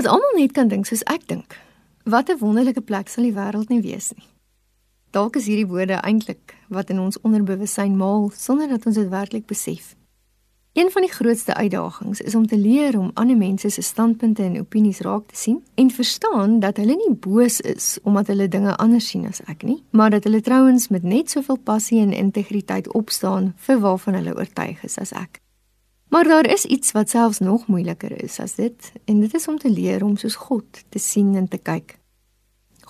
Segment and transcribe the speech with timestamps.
[0.00, 1.58] As almal net kan dink soos ek dink,
[2.08, 4.24] wat 'n wonderlike plek sal die wêreld nie wees nie.
[5.12, 9.46] Dalk is hierdie woorde eintlik wat in ons onderbewussyn maal sonder dat ons dit werklik
[9.46, 9.94] besef.
[10.72, 14.58] Een van die grootste uitdagings is om te leer om ander mense se standpunte en
[14.60, 19.08] opinies raak te sien en verstaan dat hulle nie boos is omdat hulle dinge anders
[19.08, 23.52] sien as ek nie, maar dat hulle trouens met net soveel passie en integriteit opstaan
[23.56, 25.40] vir waarvan hulle oortuig is as ek.
[26.10, 29.58] Maar daar is iets wat selfs nog moeiliker is as dit, en dit is om
[29.58, 31.98] te leer om soos God te sien en te kyk.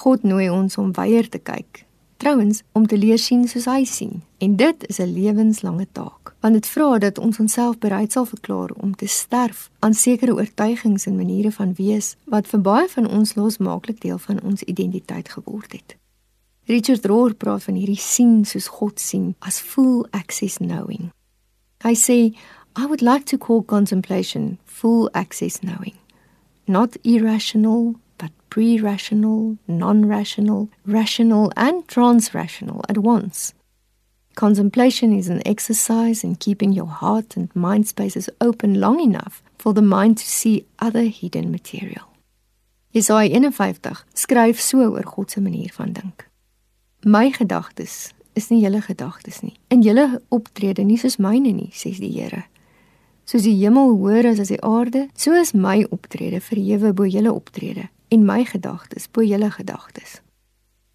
[0.00, 1.84] God nooi ons om weier te kyk
[2.20, 4.18] Trouwens, om te leer sien soos hy sien.
[4.44, 8.70] En dit is 'n lewenslange taak, want dit vra dat ons onsself bereid sal verklaar
[8.70, 13.34] om te sterf aan sekere oortuigings en maniere van wees wat vir baie van ons
[13.34, 15.96] losmaaklik deel van ons identiteit geword het.
[16.64, 21.10] Richard Rohr praat van hierdie sien soos God sien as full access knowing.
[21.82, 22.36] Hy sê,
[22.76, 25.98] I would like to call contemplation full access knowing,
[26.66, 33.54] not irrational but pre rational, non rational, rational, and trans rational at once.
[34.36, 39.74] Contemplation is an exercise in keeping your heart and mind spaces open long enough for
[39.74, 42.06] the mind to see other hidden material.
[42.94, 46.28] Jesaja 51 skryf so oor God se manier van dink.
[47.04, 49.56] My gedagtes is nie julle gedagtes nie.
[49.70, 52.44] En julle optrede nie soos myne nie, sê die Here.
[53.30, 57.30] Soos die hemel hoër is as die aarde, so is my optrede verhewe bo julle
[57.30, 60.16] optrede en my gedagtes bo julle gedagtes.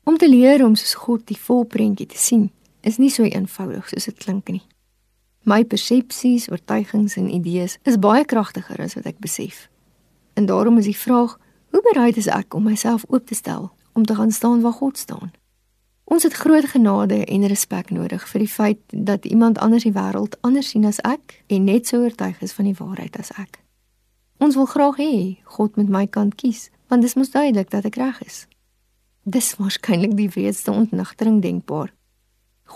[0.04, 2.50] Om te leer om soos God die volprentjie te sien,
[2.84, 4.66] is nie so eenvoudig soos dit klink nie.
[5.48, 9.70] My persepsies, oortuigings en idees is baie kragtiger as wat ek besef.
[10.36, 11.38] En daarom is die vraag,
[11.72, 15.00] hoe bereid is ek om myself oop te stel om te gaan staan waar God
[15.00, 15.32] staan?
[16.06, 20.38] Ons het groot genade en respek nodig vir die feit dat iemand anders die wêreld
[20.46, 23.60] anders sien as ek en net so oortuig is van die waarheid as ek.
[24.38, 25.14] Ons wil graag hê
[25.58, 28.46] God moet my kant kies, want dit moet duidelik dat ek reg is.
[29.26, 31.90] Dis waarskynlik die wreedste ontnigtering denkbaar.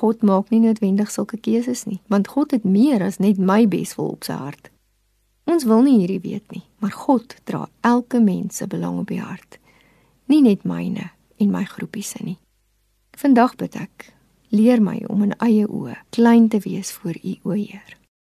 [0.02, 4.16] God maak nie noodwendig sulke keuses nie, want God het meer as net my beswil
[4.16, 4.72] op sy hart.
[5.50, 9.22] Ons wil nie hierdie weet nie, maar God dra elke mens se belang op die
[9.22, 9.58] hart.
[10.26, 12.38] Nie net myne en my groepie se nie.
[13.20, 14.14] Vandag bid ek,
[14.56, 17.99] leer my om in eie oë klein te wees voor U, o Heer.